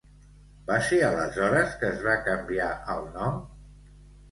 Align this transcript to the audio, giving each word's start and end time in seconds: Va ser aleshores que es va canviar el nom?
Va 0.71 0.77
ser 0.87 0.99
aleshores 1.09 1.77
que 1.83 1.91
es 1.91 2.03
va 2.09 2.17
canviar 2.31 2.73
el 2.97 3.09
nom? 3.21 3.41